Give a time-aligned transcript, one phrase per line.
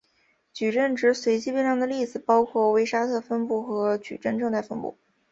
[0.55, 4.97] 矩阵值随机变量的例子包括威沙特分布和矩阵正态分布。